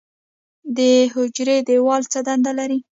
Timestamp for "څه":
2.11-2.19